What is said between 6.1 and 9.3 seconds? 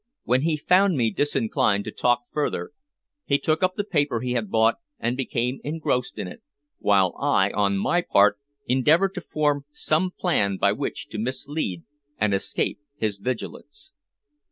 in it, while I, on my part, endeavored to